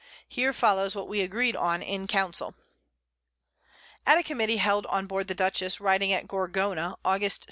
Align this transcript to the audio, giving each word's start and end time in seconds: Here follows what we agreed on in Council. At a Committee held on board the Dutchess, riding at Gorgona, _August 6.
Here 0.27 0.51
follows 0.51 0.95
what 0.95 1.07
we 1.07 1.21
agreed 1.21 1.55
on 1.55 1.83
in 1.83 2.07
Council. 2.07 2.55
At 4.03 4.17
a 4.17 4.23
Committee 4.23 4.57
held 4.57 4.87
on 4.87 5.05
board 5.05 5.27
the 5.27 5.35
Dutchess, 5.35 5.79
riding 5.79 6.11
at 6.11 6.27
Gorgona, 6.27 6.95
_August 7.05 7.19
6. 7.33 7.39